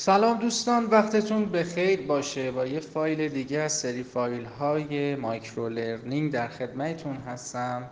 سلام 0.00 0.38
دوستان 0.38 0.84
وقتتون 0.84 1.44
بخیر 1.44 2.06
باشه. 2.06 2.50
با 2.50 2.66
یه 2.66 2.80
فایل 2.80 3.28
دیگه 3.28 3.58
از 3.58 3.72
سری 3.72 4.02
فایل 4.02 4.44
های 4.44 5.16
مایکرو 5.16 5.68
لرنینگ 5.68 6.32
در 6.32 6.48
خدمتتون 6.48 7.16
هستم. 7.16 7.90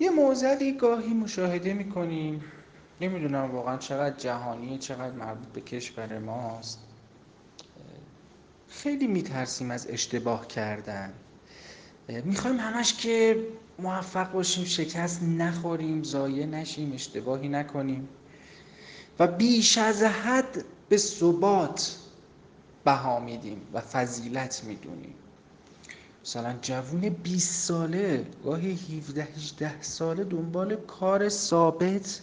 یه 0.00 0.10
موزلی 0.10 0.72
گاهی 0.72 1.14
مشاهده 1.14 1.74
می‌کنیم. 1.74 2.44
نمی‌دونم 3.00 3.50
واقعا 3.50 3.76
چقدر 3.76 4.16
جهانی 4.16 4.78
چقدر 4.78 5.12
مربوط 5.14 5.48
به 5.48 5.60
کشور 5.60 6.18
ماست. 6.18 6.78
خیلی 8.68 9.06
میترسیم 9.06 9.70
از 9.70 9.86
اشتباه 9.90 10.46
کردن. 10.46 11.12
می‌خوایم 12.08 12.56
همش 12.56 12.94
که 12.94 13.46
موفق 13.78 14.32
باشیم 14.32 14.64
شکست 14.64 15.22
نخوریم 15.22 16.02
ضایع 16.02 16.46
نشیم 16.46 16.92
اشتباهی 16.92 17.48
نکنیم. 17.48 18.08
و 19.18 19.26
بیش 19.26 19.78
از 19.78 20.02
حد 20.02 20.64
به 20.88 20.96
ثبات 20.96 21.96
بها 22.84 23.20
میدیم 23.20 23.60
و 23.72 23.80
فضیلت 23.80 24.64
می‌دونیم. 24.64 25.14
مثلا 26.24 26.54
جوون 26.62 27.08
20 27.08 27.64
ساله 27.68 28.26
گاهی 28.44 28.72
17 28.72 29.22
18 29.22 29.82
ساله 29.82 30.24
دنبال 30.24 30.76
کار 30.76 31.28
ثابت 31.28 32.20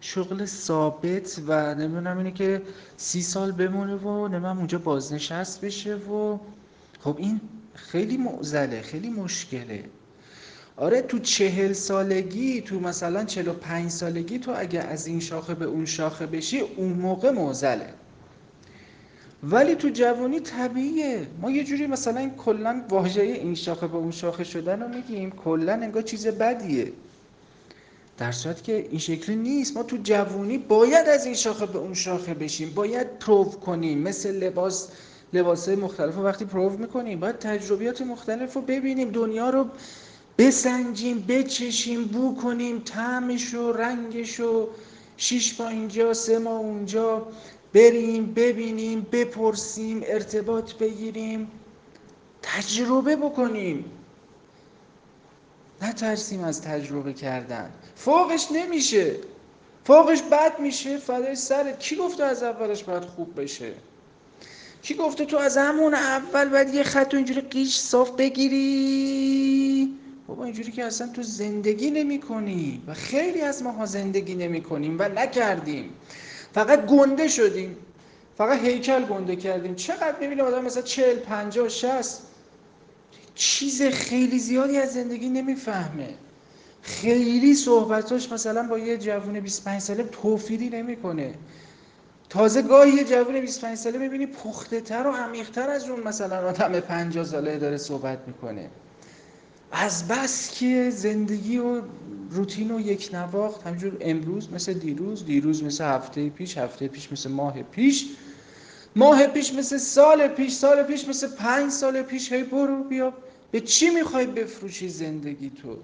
شغل 0.00 0.44
ثابت 0.44 1.40
و 1.46 1.74
نمی‌دونم 1.74 2.18
اینه 2.18 2.32
که 2.32 2.62
سی 2.96 3.22
سال 3.22 3.52
بمونه 3.52 3.96
و 3.96 4.28
نمی‌دونم 4.28 4.58
اونجا 4.58 4.78
بازنشست 4.78 5.60
بشه 5.60 5.94
و 5.94 6.38
خب 7.00 7.16
این 7.18 7.40
خیلی 7.74 8.16
معزله 8.16 8.82
خیلی 8.82 9.10
مشکله. 9.10 9.84
آره 10.76 11.02
تو 11.02 11.18
چهل 11.18 11.72
سالگی 11.72 12.60
تو 12.60 12.80
مثلا 12.80 13.24
چهل 13.24 13.48
و 13.48 13.52
پنج 13.52 13.90
سالگی 13.90 14.38
تو 14.38 14.52
اگه 14.56 14.80
از 14.80 15.06
این 15.06 15.20
شاخه 15.20 15.54
به 15.54 15.64
اون 15.64 15.84
شاخه 15.86 16.26
بشی 16.26 16.60
اون 16.60 16.92
موقع 16.92 17.30
موزله 17.30 17.94
ولی 19.50 19.74
تو 19.74 19.88
جوانی 19.88 20.40
طبیعیه. 20.40 21.26
ما 21.40 21.50
یه 21.50 21.64
جوری 21.64 21.86
مثلا 21.86 22.30
کلا 22.38 22.82
واژه 22.88 23.22
این 23.22 23.54
شاخه 23.54 23.86
به 23.86 23.96
اون 23.96 24.10
شاخه 24.10 24.44
شدن 24.44 24.82
رو 24.82 24.88
میگیم. 24.88 25.30
کلا 25.30 25.72
انگار 25.72 26.02
چیز 26.02 26.26
بدیه. 26.26 26.92
در 28.18 28.32
صورت 28.32 28.62
که 28.62 28.86
این 28.90 28.98
شکلی 28.98 29.36
نیست. 29.36 29.76
ما 29.76 29.82
تو 29.82 29.96
جوانی 30.02 30.58
باید 30.58 31.08
از 31.08 31.26
این 31.26 31.34
شاخه 31.34 31.66
به 31.66 31.78
اون 31.78 31.94
شاخه 31.94 32.34
بشیم. 32.34 32.70
باید 32.70 33.18
پروو 33.18 33.44
کنیم. 33.50 33.98
مثل 33.98 34.30
لباس 34.30 34.88
لباس 35.32 35.68
مختلف 35.68 36.16
رو 36.16 36.22
وقتی 36.22 36.44
پروو 36.44 36.78
می‌کنیم 36.78 37.20
باید 37.20 37.38
تجربیات 37.38 38.02
مختلف 38.02 38.54
رو 38.54 38.60
ببینیم. 38.60 39.10
دنیا 39.10 39.50
رو 39.50 39.66
بسنجیم 40.38 41.24
بچشیم 41.28 42.04
بو 42.04 42.34
کنیم 42.34 42.78
طعمش 42.78 43.54
و 43.54 43.72
رنگش 43.72 44.40
و 44.40 44.68
شیش 45.16 45.54
با 45.54 45.68
اینجا 45.68 46.14
سه 46.14 46.38
ما 46.38 46.56
اونجا 46.58 47.26
بریم 47.72 48.34
ببینیم 48.34 49.06
بپرسیم 49.12 50.00
ارتباط 50.04 50.72
بگیریم 50.72 51.50
تجربه 52.42 53.16
بکنیم. 53.16 53.84
نترسیم 55.82 56.44
از 56.44 56.62
تجربه 56.62 57.12
کردن. 57.12 57.70
فوقش 57.96 58.48
نمیشه. 58.52 59.16
فوقش 59.84 60.22
بد 60.22 60.60
میشه. 60.60 60.98
فدای 60.98 61.36
سرت. 61.36 61.78
کی 61.78 61.96
گفته 61.96 62.24
از 62.24 62.42
اولش 62.42 62.84
باید 62.84 63.04
خوب 63.04 63.40
بشه؟ 63.40 63.72
کی 64.82 64.94
گفته 64.94 65.24
تو 65.24 65.36
از 65.36 65.56
همون 65.56 65.94
اول 65.94 66.48
باید 66.48 66.74
یه 66.74 66.82
خط 66.82 67.14
اینجوری 67.14 67.40
قیش 67.40 67.76
صاف 67.76 68.10
بگیری؟ 68.10 69.63
بابا 70.28 70.44
اینجوری 70.44 70.72
که 70.72 70.84
اصلا 70.84 71.08
تو 71.08 71.22
زندگی 71.22 71.90
نمی 71.90 72.20
کنی 72.20 72.82
و 72.86 72.94
خیلی 72.94 73.40
از 73.40 73.62
ماها 73.62 73.86
زندگی 73.86 74.34
نمی 74.34 74.62
کنیم 74.62 74.96
و 74.98 75.08
نکردیم. 75.08 75.90
فقط 76.54 76.86
گنده 76.86 77.28
شدیم. 77.28 77.76
فقط 78.38 78.58
هیکل 78.60 79.04
گنده 79.04 79.36
کردیم. 79.36 79.74
چقدر 79.74 80.14
می‌بینیم 80.20 80.44
آدم 80.44 80.64
مثلا 80.64 80.82
چل 80.82 81.14
پنجاه 81.16 81.68
شست 81.68 82.22
چیز 83.34 83.82
خیلی 83.82 84.38
زیادی 84.38 84.78
از 84.78 84.92
زندگی 84.92 85.28
نمی‌فهمه. 85.28 86.14
خیلی 86.82 87.54
صحبتاش 87.54 88.32
مثلا 88.32 88.62
با 88.62 88.78
یه 88.78 88.98
جوون 88.98 89.40
25 89.40 89.80
ساله 89.80 90.04
توفیری 90.04 90.68
نمی‌کنه. 90.68 91.34
تازه 92.28 92.62
گاهی 92.62 92.92
یه 92.92 93.04
جوون 93.04 93.40
25 93.40 93.78
ساله 93.78 93.98
می‌بینی 93.98 94.26
پخته 94.26 94.80
تر 94.80 95.06
و 95.06 95.10
عمیقتر 95.10 95.70
از 95.70 95.88
اون 95.88 96.00
مثلا 96.00 96.48
آدم 96.48 96.80
50 96.80 97.24
ساله 97.24 97.58
داره 97.58 97.76
صحبت 97.76 98.18
می‌کنه. 98.26 98.70
از 99.76 100.08
بس 100.08 100.58
که 100.58 100.90
زندگی 100.90 101.58
و 101.58 101.82
روتین 102.30 102.70
و 102.70 102.80
یک 102.80 103.10
نواخت 103.12 103.66
همجور 103.66 103.96
امروز 104.00 104.52
مثل 104.52 104.72
دیروز 104.72 105.24
دیروز 105.24 105.64
مثل 105.64 105.84
هفته 105.84 106.28
پیش 106.28 106.58
هفته 106.58 106.88
پیش 106.88 107.12
مثل 107.12 107.30
ماه 107.30 107.62
پیش 107.62 108.06
ماه 108.96 109.26
پیش 109.26 109.54
مثل 109.54 109.78
سال 109.78 110.28
پیش 110.28 110.52
سال 110.52 110.82
پیش 110.82 111.08
مثل 111.08 111.28
پنج 111.28 111.70
سال 111.70 112.02
پیش 112.02 112.32
هی 112.32 112.42
برو 112.42 112.84
بیا. 112.84 113.12
به 113.50 113.60
چی 113.60 113.90
می‌خوای 113.90 114.26
بفروشی 114.26 114.88
زندگی 114.88 115.50
تو؟ 115.50 115.76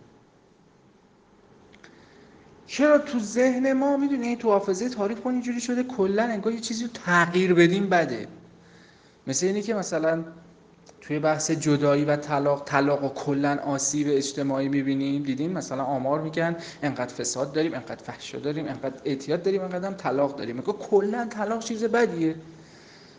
چرا 2.66 2.98
تو 2.98 3.18
ذهن 3.18 3.72
ما 3.72 3.96
می‌دونی؟ 3.96 4.36
تو 4.36 4.48
حافظه 4.48 4.88
تاریخ 4.88 5.26
اینجوری 5.26 5.60
شده 5.60 5.82
کلا 5.82 6.22
انگار 6.22 6.52
یه 6.52 6.60
چیزی 6.60 6.88
تغییر 6.94 7.54
بدیم 7.54 7.88
بده. 7.88 8.28
مثل 9.26 9.46
اینی 9.46 9.62
که 9.62 9.74
مثلا 9.74 10.24
توی 11.00 11.18
بحث 11.18 11.50
جدایی 11.50 12.04
و 12.04 12.16
طلاق 12.16 12.62
طلاق 12.64 13.04
و 13.04 13.08
کلا 13.08 13.58
آسیب 13.66 14.06
اجتماعی 14.10 14.68
می‌بینیم. 14.68 15.22
دیدیم 15.22 15.52
مثلا 15.52 15.84
آمار 15.84 16.20
میگن 16.20 16.56
انقدر 16.82 17.14
فساد 17.14 17.52
داریم 17.52 17.74
انقدر 17.74 18.04
فحشا 18.04 18.38
داریم 18.38 18.66
انقدر 18.68 19.00
اعتیاد 19.04 19.42
داریم 19.42 19.62
انقدر 19.62 19.86
هم 19.86 19.94
طلاق 19.94 20.36
داریم. 20.36 20.56
میگه 20.56 20.72
کلا 20.72 21.26
طلاق 21.30 21.64
چیز 21.64 21.84
بدیه؟ 21.84 22.34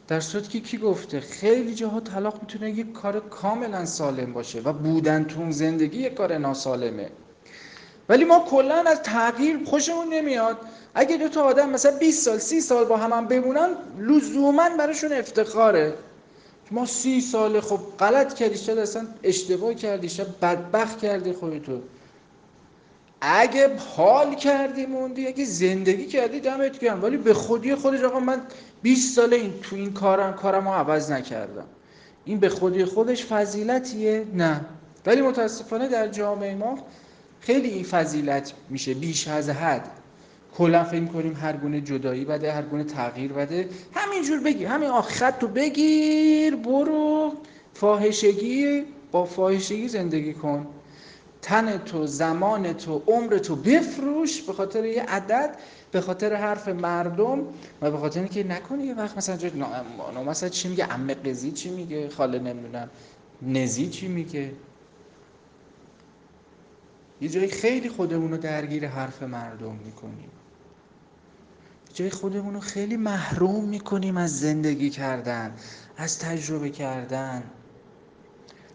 در 0.07 0.19
صورتی 0.19 0.47
که 0.47 0.59
کی 0.59 0.77
گفته؟ 0.77 1.19
خیلی 1.19 1.75
جاها 1.75 1.99
طلاق 1.99 2.41
می‌تونه 2.41 2.71
یک 2.71 2.93
کار 2.93 3.19
کاملا 3.19 3.85
سالم 3.85 4.33
باشه 4.33 4.61
و 4.61 4.73
بودن 4.73 5.23
تو 5.23 5.51
زندگی 5.51 5.97
یک 5.99 6.13
کار 6.13 6.37
ناسالمه. 6.37 7.09
ولی 8.09 8.25
ما 8.25 8.45
کلا 8.49 8.83
از 8.87 9.01
تغییر 9.01 9.59
خوشمون 9.65 10.13
نمیاد. 10.13 10.57
اگه 10.93 11.17
دو 11.17 11.27
تا 11.27 11.43
آدم 11.43 11.69
مثلا 11.69 11.97
20 11.97 12.25
سال 12.25 12.37
30 12.37 12.61
سال 12.61 12.85
با 12.85 12.97
هم, 12.97 13.13
هم 13.13 13.27
بمونن 13.27 13.69
لزوما 13.99 14.69
براشون 14.77 15.13
افتخاره. 15.13 15.93
ما 16.71 16.85
سی 16.85 17.21
ساله 17.21 17.61
خب 17.61 17.79
غلط 17.99 18.33
کردی 18.33 18.57
شاید 18.57 18.77
اصلا 18.77 19.07
اشتباه 19.23 19.73
کردی 19.73 20.09
شاید 20.09 20.39
بدبخت 20.39 20.99
کردی 20.99 21.33
خودتو. 21.33 21.81
اگه 23.21 23.77
حال 23.77 24.35
کردی 24.35 24.85
موندی 24.85 25.27
اگه 25.27 25.45
زندگی 25.45 26.05
کردی 26.05 26.39
دمت 26.39 26.79
گرم. 26.79 27.03
ولی 27.03 27.17
به 27.17 27.33
خودی 27.33 27.75
خودش 27.75 28.01
آقا 28.01 28.19
من 28.19 28.41
20 28.81 29.15
ساله 29.15 29.35
این 29.35 29.53
تو 29.61 29.75
این 29.75 29.93
کارم 29.93 30.33
کارم 30.33 30.67
رو 30.67 30.73
عوض 30.73 31.11
نکردم. 31.11 31.65
این 32.25 32.39
به 32.39 32.49
خودی 32.49 32.85
خودش 32.85 33.25
فضیلتیه؟ 33.25 34.25
نه. 34.33 34.65
ولی 35.05 35.21
متاسفانه 35.21 35.87
در 35.87 36.07
جامعه 36.07 36.55
ما 36.55 36.77
خیلی 37.41 37.69
این 37.69 37.83
فضیلت 37.83 38.53
میشه 38.69 38.93
بیش 38.93 39.27
از 39.27 39.49
حد. 39.49 40.00
کلا 40.57 40.83
فکر 40.83 41.05
کنیم 41.05 41.37
هر 41.41 41.57
گونه 41.57 41.81
جدایی 41.81 42.25
بده 42.25 42.53
هر 42.53 42.61
گونه 42.61 42.83
تغییر 42.83 43.33
بده. 43.33 43.69
همینجور 43.93 44.39
بگیر. 44.39 44.67
همین 44.67 44.89
آخرت 44.89 45.39
تو 45.39 45.47
بگیر 45.47 46.55
برو. 46.55 47.33
فاحشگی 47.73 48.83
با 49.11 49.25
فاحشگی 49.25 49.87
زندگی 49.87 50.33
کن. 50.33 50.67
تن 51.41 51.77
تو 51.77 52.07
زمان 52.07 52.73
تو 52.73 53.03
عمر 53.07 53.37
تو 53.37 53.55
بفروش 53.55 54.41
به 54.41 54.53
خاطر 54.53 54.85
یه 54.85 55.03
عدد 55.03 55.55
به 55.91 56.01
خاطر 56.01 56.33
حرف 56.35 56.67
مردم 56.67 57.39
و 57.81 57.91
به 57.91 57.97
خاطر 57.97 58.19
اینکه 58.19 58.43
نکنی 58.43 58.83
یه 58.83 58.93
وقت 58.93 59.17
مثلا 59.17 59.37
جای 59.37 59.51
مثلا 60.27 60.49
چی 60.49 60.67
میگه؟ 60.67 60.85
عمه 60.85 61.13
قضی 61.13 61.51
چی 61.51 61.69
میگه؟ 61.69 62.09
خاله 62.09 62.39
نمی‌دونم. 62.39 62.89
نزی 63.41 63.87
چی 63.87 64.07
میگه؟ 64.07 64.51
یه 67.21 67.29
جایی 67.29 67.47
خیلی 67.47 67.89
خودمون 67.89 68.31
رو 68.31 68.37
درگیر 68.37 68.87
حرف 68.87 69.23
مردم 69.23 69.79
می‌کنیم. 69.85 70.29
جای 71.93 72.09
خودمون 72.09 72.53
رو 72.53 72.59
خیلی 72.59 72.97
محروم 72.97 73.63
می‌کنیم 73.65 74.17
از 74.17 74.39
زندگی 74.39 74.89
کردن 74.89 75.55
از 75.97 76.19
تجربه 76.19 76.69
کردن. 76.69 77.43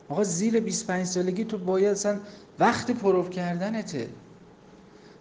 آقا 0.08 0.24
زیر 0.24 0.60
25 0.60 1.06
سالگی 1.06 1.44
تو 1.44 1.58
باید 1.58 1.88
اصلا 1.88 2.20
وقت 2.58 2.90
پروف 2.90 3.30
کردنته. 3.30 4.08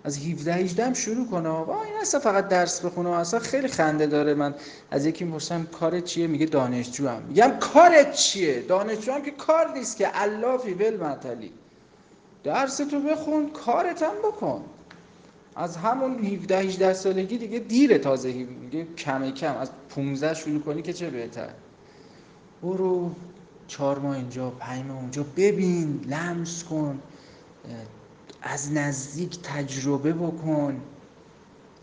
از 0.04 0.18
17 0.18 0.54
18 0.54 0.86
هم 0.86 0.94
شروع 0.94 1.28
کنه 1.28 1.50
آقا 1.50 1.84
این 1.84 1.94
اصلا 2.02 2.20
فقط 2.20 2.48
درس 2.48 2.86
بخونه 2.86 3.10
اصلا 3.10 3.40
خیلی 3.40 3.68
خنده 3.68 4.06
داره. 4.08 4.34
من 4.34 4.56
از 4.92 5.06
یکی 5.06 5.26
می‌پرسم 5.26 5.66
کارت 5.66 6.04
چیه؟ 6.04 6.28
میگه 6.28 6.46
دانشجو 6.46 7.08
هم 7.08 7.22
میگم 7.22 7.52
کارت 7.60 8.14
چیه؟ 8.14 8.62
دانشجو 8.62 9.12
هم 9.12 9.22
که 9.22 9.32
کار 9.32 9.74
نیست 9.74 9.98
که. 9.98 10.08
علافی 10.08 10.74
ول 10.74 10.98
معطلی 10.98 11.52
درس 12.44 12.78
تو 12.78 13.00
بخون 13.00 13.50
کارت 13.50 14.04
هم 14.04 14.16
بکن. 14.24 14.66
از 15.56 15.78
همون 15.78 16.26
17 16.26 16.58
18 16.58 16.94
سالگی 16.94 17.38
دیگه 17.38 17.60
دیره 17.60 17.98
تازه 17.98 18.34
میگه 18.34 18.88
کم 18.98 19.32
کم. 19.32 19.56
از 19.58 19.70
15 19.90 20.34
شروع 20.34 20.62
کنی 20.62 20.82
که 20.82 20.94
چه 20.94 21.10
بهتر؟ 21.10 21.50
برو 22.64 23.12
چهار 23.68 24.00
ماه 24.00 24.16
اینجا 24.16 24.50
پنج 24.50 24.86
ماه 24.86 24.98
اونجا 24.98 25.26
ببین 25.38 26.00
لمس 26.08 26.64
کن 26.64 27.00
از 28.42 28.74
نزدیک 28.74 29.40
تجربه 29.44 30.14
بکن. 30.14 30.82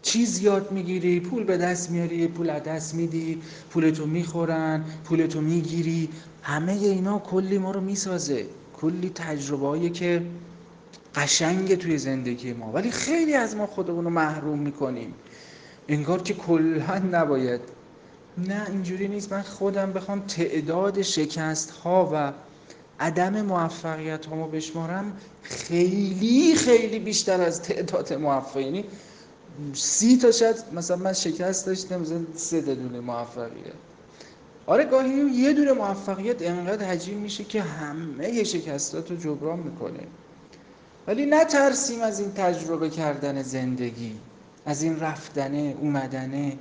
چیز 0.03 0.43
یاد 0.43 0.73
می‌گیری 0.73 1.21
پول 1.21 1.45
به 1.45 1.57
دست 1.57 1.91
میاری 1.91 2.27
پول 2.29 2.51
از 2.51 2.63
دست 2.63 2.95
میدی 2.95 3.43
پولتو 3.71 4.07
می‌خورن 4.07 4.85
پولتو 5.05 5.41
می‌گیری. 5.41 6.09
همه 6.43 6.73
اینا 6.73 7.19
کلی 7.19 7.59
ما 7.59 7.71
رو 7.71 7.81
می‌سازه. 7.81 8.47
کلی 8.77 9.11
تجربه 9.15 9.91
که 9.91 10.23
قشنگ 11.15 11.75
توی 11.75 11.99
زندگی 11.99 12.53
ما 12.53 12.73
ولی 12.73 12.91
خیلی 12.91 13.35
از 13.35 13.57
ما 13.57 13.67
خودمون 13.67 14.05
رو 14.05 14.11
محروم 14.11 14.59
می‌کنیم. 14.59 15.15
انگار 15.89 16.23
که 16.23 16.35
کلا 16.35 16.99
نباید. 16.99 17.61
نه 18.39 18.67
اینجوری 18.71 19.09
نیست. 19.09 19.33
من 19.33 19.43
خودم 19.43 19.93
بخوام 19.93 20.21
تعداد 20.21 21.03
شکست 21.03 21.71
ها 21.71 22.11
و 22.15 22.33
عدم 23.01 23.43
موفقیت 23.43 24.27
هامو 24.27 24.49
بشمارم 24.49 25.17
خیلی 25.43 26.55
خیلی 26.55 26.99
بیشتر 26.99 27.41
از 27.41 27.63
تعداد 27.63 28.13
موفق. 28.13 28.57
یعنی 28.57 28.85
سی 29.73 30.17
تا 30.17 30.33
شاید 30.33 30.57
مثلا 30.73 30.97
من 30.97 31.13
شکست 31.13 31.67
داشتم 31.67 32.01
مثلا 32.01 32.21
سه 32.35 32.61
دونه 32.61 33.01
موفقیت. 33.01 33.75
آره 34.67 34.85
گاهی 34.85 35.11
یه 35.11 35.53
دونه 35.53 35.73
موفقیت 35.73 36.43
انقدر 36.43 36.87
عجیب 36.87 37.19
میشه 37.19 37.45
که 37.45 37.63
همه 37.63 38.45
شکستات 38.45 39.11
رو 39.11 39.17
جبران 39.17 39.59
می‌کنه 39.59 40.01
ولی 41.07 41.27
نترسیم 41.27 42.03
از 42.03 42.21
این 42.21 42.33
تجربه 42.33 42.91
کردن 42.91 43.43
زندگی 43.43 44.19
از 44.67 44.83
این 44.83 45.01
رفتنه 45.01 45.77
اومدنه 45.81 46.59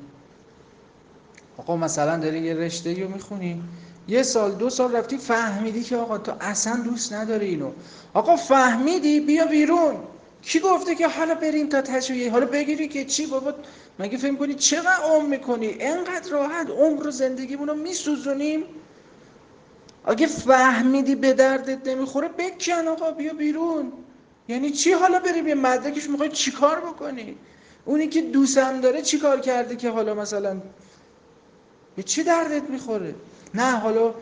آقا 1.57 1.77
مثلا 1.77 2.17
داری 2.17 2.39
یه 2.39 2.53
رشته 2.53 3.03
رو 3.03 3.09
می‌خونی 3.09 3.63
یه 4.07 4.23
سال 4.23 4.51
دو 4.51 4.69
سال 4.69 4.95
رفتی 4.95 5.17
فهمیدی 5.17 5.83
که 5.83 5.97
آقا 5.97 6.17
تو 6.17 6.31
اصلا 6.41 6.75
دوست 6.75 7.13
نداری 7.13 7.45
اینو. 7.45 7.71
آقا 8.13 8.35
فهمیدی 8.35 9.19
بیا 9.19 9.45
بیرون. 9.45 9.95
کی 10.41 10.59
گفته 10.59 10.95
که 10.95 11.07
حالا 11.07 11.35
بریم 11.35 11.69
تا 11.69 11.81
تشویه 11.81 12.31
حالا 12.31 12.45
بگیری 12.45 12.87
که 12.87 13.05
چی 13.05 13.25
بابا؟ 13.25 13.53
مگه 13.99 14.17
فکر 14.17 14.35
کنی 14.35 14.53
چقدر 14.53 15.03
عمر 15.03 15.27
می‌کنی؟ 15.27 15.75
انقدر 15.79 16.31
راحت 16.31 16.69
عمر 16.69 17.07
و 17.07 17.11
زندگیمون 17.11 17.67
رو 17.67 17.75
میسوزونیم؟ 17.75 18.63
اگه 20.05 20.27
فهمیدی 20.27 21.15
به 21.15 21.33
دردت 21.33 21.87
نمی‌خوره 21.87 22.27
بکن 22.27 22.87
آقا 22.87 23.11
بیا 23.11 23.33
بیرون. 23.33 23.91
یعنی 24.51 24.71
چی 24.71 24.91
حالا 24.91 25.19
بریم 25.19 25.47
یه 25.47 25.55
مدرکش 25.55 26.09
می‌خوای 26.09 26.29
چیکار 26.29 26.79
بکنی؟ 26.79 27.37
اونی 27.85 28.07
که 28.07 28.21
دوستم 28.21 28.81
داره 28.81 29.01
چیکار 29.01 29.39
کرده 29.39 29.75
که 29.75 29.89
حالا 29.89 30.13
مثلا 30.13 30.61
به 31.95 32.03
چی 32.03 32.23
دردت 32.23 32.69
می‌خوره؟ 32.69 33.15
نه 33.53 33.71
حالا 33.71 34.13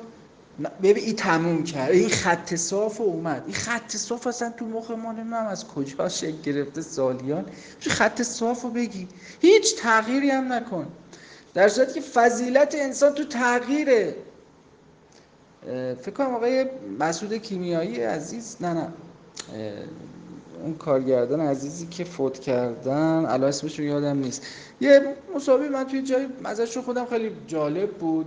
ببین 0.84 1.04
این 1.04 1.16
تموم 1.16 1.64
کرد. 1.64 1.92
این 1.92 2.10
خط 2.10 2.56
صاف 2.56 3.02
اومد. 3.02 3.44
این 3.46 3.56
خط 3.56 3.96
صاف 3.96 4.28
اصلا 4.28 4.50
تو 4.50 4.66
مخ 4.66 4.92
ما 4.92 5.12
نمی‌دونم 5.12 5.48
از 5.48 5.68
کجا 5.68 6.10
شکل 6.10 6.42
گرفته 6.42 6.82
سالیان. 6.82 7.46
خط 7.82 8.22
صاف 8.22 8.62
رو 8.62 8.70
بگی. 8.70 9.08
هیچ 9.42 9.76
تغییری 9.76 10.30
هم 10.30 10.54
نکن. 10.54 10.88
در 11.54 11.70
صورتی 11.70 11.94
که 11.94 12.02
فضیلت 12.02 12.76
انسان 12.76 13.14
تو 13.14 13.24
تغییره. 13.24 14.16
فکر 16.02 16.12
کنم 16.12 16.36
آقای 16.36 16.66
مسعود 17.00 17.34
کیمیایی 17.34 18.02
عزیز 18.02 18.58
نه 18.62 18.74
نه. 18.74 18.88
اون 20.64 20.74
کارگردان 20.74 21.42
عزیزی 21.42 21.88
که 21.88 22.04
فوت 22.04 22.40
کردن 22.40 23.26
الان 23.26 23.44
اسمش 23.44 23.80
رو 23.80 23.86
یادم 23.86 24.18
نیست. 24.20 24.46
یه 24.82 25.16
مصاحبه 25.36 25.70
من 25.70 25.88
توی 25.88 26.02
جای 26.02 26.28
ازش 26.44 26.76
رو 26.76 26.82
خودم 26.82 27.06
خیلی 27.06 27.32
جالب 27.48 27.92
بود. 27.92 28.26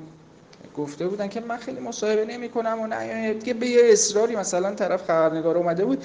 گفته 0.76 1.08
بودن 1.08 1.29
که 1.29 1.40
من 1.40 1.56
خیلی 1.56 1.81
مصاحبه 1.81 2.25
نمی 2.25 2.49
کنم 2.49 2.81
و 2.81 2.87
نه 2.87 3.38
که 3.38 3.55
به 3.55 3.67
یه 3.67 3.81
اصراری 3.84 4.37
مثلا 4.37 4.75
طرف 4.75 5.02
خبرنگار 5.02 5.56
اومده 5.56 5.84
بود. 5.84 6.05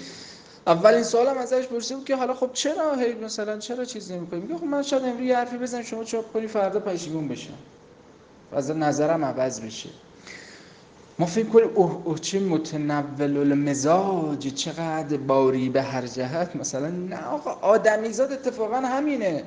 اولین 0.68 1.04
سوالم 1.04 1.38
ازش 1.38 1.68
پرسیده 1.68 1.96
بود 1.96 2.06
که 2.06 2.16
حالا 2.16 2.34
خب 2.34 2.50
چرا 2.54 2.96
هی 2.96 3.14
مثلا 3.14 3.58
چرا 3.58 3.86
چیز 3.86 4.12
نمی‌کنی 4.12 4.40
میگه 4.40 4.58
خب 4.58 4.64
من 4.64 4.82
شاید 4.84 5.04
امروز 5.04 5.32
حرفی 5.32 5.58
بزنم 5.58 5.82
شما 5.82 6.04
چاپ 6.04 6.34
کنی 6.34 6.48
فردا 6.48 6.80
پشیمون 6.80 7.28
بشم. 7.28 7.54
از 8.52 8.72
نظرم 8.72 9.26
عوض 9.26 9.62
بشه. 9.62 9.90
ما 11.20 11.26
فکر 11.26 11.46
کنیم 11.46 11.70
اوه 11.76 12.02
اوه 12.04 12.20
چه 12.20 12.40
متنول 12.40 13.38
المزاج 13.38 14.54
چقدر 14.54 15.18
باری 15.18 15.70
به 15.70 15.82
هر 15.82 16.08
جهت. 16.08 16.56
مثلا 16.56 16.90
نه 16.90 17.26
آقا 17.26 17.52
آدمیزاد 17.52 18.32
اتفاقا 18.34 18.78
همینه. 18.78 19.44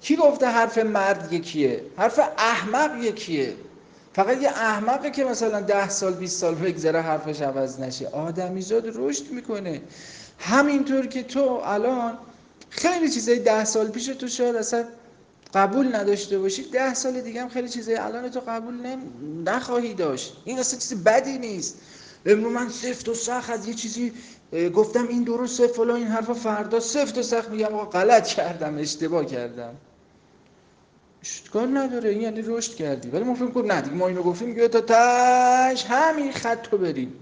کی 0.00 0.16
گفته 0.16 0.46
حرف 0.46 0.78
مرد 0.78 1.32
یکیه؟ 1.32 1.80
حرف 1.96 2.20
احمق 2.38 3.02
یکیه. 3.02 3.52
فقط 4.14 4.42
یه 4.42 4.48
احمقه 4.48 5.10
که 5.10 5.24
مثلا 5.24 5.60
ده 5.60 5.88
سال 5.88 6.12
20 6.12 6.40
سال 6.40 6.54
بگذره 6.54 7.00
حرفش 7.00 7.42
عوض 7.42 7.80
نشه. 7.80 8.08
آدمیزاد 8.08 8.84
رشد 8.94 9.30
می‌کنه. 9.30 9.80
همینطور 10.38 11.06
که 11.06 11.22
تو 11.22 11.60
الان 11.64 12.12
خیلی 12.70 13.10
چیزای 13.10 13.38
ده 13.38 13.64
سال 13.64 13.88
پیش 13.88 14.06
تو 14.06 14.28
شاید 14.28 14.56
اصلا 14.56 14.84
قبول 15.54 15.96
نداشته 15.96 16.38
باشی 16.38 16.62
ده 16.62 16.94
سال 16.94 17.20
دیگه 17.20 17.42
هم 17.42 17.48
خیلی 17.48 17.68
چیزای 17.68 17.96
الان 17.96 18.30
تو 18.30 18.40
قبول. 18.40 18.96
نخواهی 19.44 19.94
داشت. 19.94 20.36
این 20.44 20.58
اصلا 20.58 20.78
چیز 20.80 21.04
بدی 21.04 21.38
نیست. 21.38 21.80
امروز 22.26 22.52
من 22.52 22.68
سفت 22.68 23.08
و 23.08 23.14
سخت 23.14 23.50
از 23.50 23.68
یه 23.68 23.74
چیزی 23.74 24.12
گفتم 24.74 25.08
این 25.08 25.22
درسته 25.22 25.66
فلان 25.66 25.96
این 25.96 26.06
حرفا 26.06 26.34
فردا 26.34 26.80
سفت 26.80 27.18
و 27.18 27.22
سخت 27.22 27.48
میگم 27.48 27.66
آقا 27.66 27.84
غلط 27.84 28.26
کردم 28.26 28.78
اشتباه 28.78 29.24
کردم. 29.24 29.74
اشتکار 31.22 31.68
نداره 31.78 32.10
این 32.10 32.20
یعنی 32.20 32.42
رشد 32.42 32.74
کردی. 32.74 33.08
ولی 33.08 33.24
ما 33.24 33.34
فکر 33.34 33.62
نه 33.64 33.80
دیگه 33.80 33.96
ما 33.96 34.08
اینو 34.08 34.22
گفتیم 34.22 34.48
میگه 34.48 34.68
تا 34.68 34.80
تش 34.80 35.84
همین 35.84 36.32
خط 36.32 36.68
رو 36.72 36.78
بریم. 36.78 37.12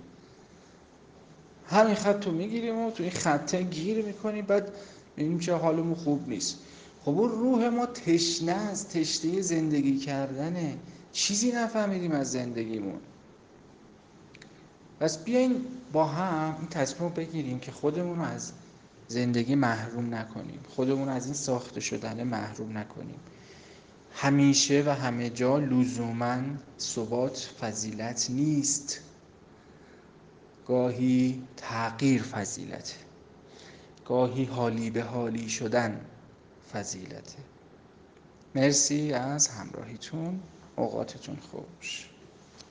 همین 1.71 1.95
خط 1.95 2.27
رو 2.27 2.33
می‌گیریم 2.33 2.79
و 2.79 2.91
تو 2.91 3.03
این 3.03 3.13
خطه 3.13 3.63
گیر 3.63 4.05
می‌کنیم 4.05 4.45
بعد 4.45 4.73
می‌بینیم 5.17 5.39
که 5.39 5.53
حالمون 5.53 5.95
خوب 5.95 6.29
نیست. 6.29 6.59
خب 7.05 7.09
اون 7.09 7.31
روح 7.31 7.69
ما 7.69 7.87
تشنه 7.87 8.53
از 8.53 8.89
تشنه 8.89 9.41
زندگی 9.41 9.99
کردنه. 9.99 10.77
چیزی 11.13 11.53
نفهمیدیم 11.53 12.13
از 12.13 12.33
زندگیمون. 12.33 13.01
پس 15.01 15.25
بیاین 15.25 15.65
با 15.93 16.05
هم 16.05 16.57
این 16.59 16.69
تصمیم 16.69 17.11
بگیریم 17.11 17.59
که 17.59 17.73
خودمون 17.73 18.17
رو 18.17 18.23
از 18.23 18.53
زندگی 19.09 19.55
محروم 19.55 20.15
نکنیم. 20.15 20.61
خودمون 20.69 21.09
از 21.09 21.25
این 21.25 21.35
ساخته 21.35 21.81
شدن 21.81 22.23
محروم 22.23 22.79
نکنیم. 22.79 23.21
همیشه 24.15 24.83
و 24.87 24.91
همه 24.91 25.31
جا 25.31 25.59
لزوما 25.59 26.39
ثبات 26.81 27.51
فضیلت 27.61 28.27
نیست. 28.31 29.01
گاهی 30.69 31.43
تغییر 31.57 32.23
فضیلته. 32.23 32.95
گاهی 34.07 34.45
حالی 34.45 34.91
به 34.91 35.03
حالی 35.03 35.49
شدن. 35.49 36.01
فضیلته. 36.73 37.39
مرسی 38.55 39.13
از 39.13 39.49
همراهیتون. 39.49 40.43
اوقاتتون 40.77 41.37
خوش. 41.37 42.12